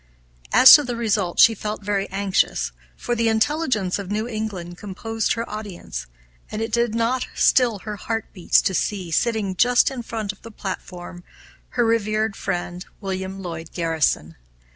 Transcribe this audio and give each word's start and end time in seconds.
As 0.51 0.73
to 0.73 0.83
the 0.83 0.95
result 0.95 1.37
she 1.39 1.53
felt 1.53 1.83
very 1.83 2.09
anxious; 2.09 2.71
for 2.97 3.13
the 3.13 3.29
intelligence 3.29 3.99
of 3.99 4.09
New 4.09 4.27
England 4.27 4.79
composed 4.79 5.33
her 5.33 5.47
audience, 5.47 6.07
and 6.49 6.59
it 6.59 6.71
did 6.71 6.95
not 6.95 7.27
still 7.35 7.77
her 7.77 7.97
heart 7.97 8.25
beats 8.33 8.63
to 8.63 8.73
see, 8.73 9.11
sitting 9.11 9.55
just 9.55 9.91
in 9.91 10.01
front 10.01 10.31
of 10.31 10.41
the 10.41 10.49
platform, 10.49 11.23
her 11.77 11.85
revered 11.85 12.35
friend, 12.35 12.87
William 12.99 13.43
Lloyd 13.43 13.71
Garrison. 13.73 14.35